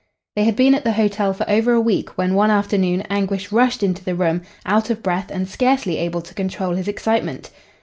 [0.35, 3.83] They had been at the hotel for over a week when one afternoon Anguish rushed
[3.83, 7.51] into the room, out of breath and scarcely able to control his excitement.